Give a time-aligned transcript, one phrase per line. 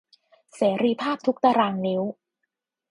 [0.55, 2.01] เสรีภาพทุกตารางนิ้ว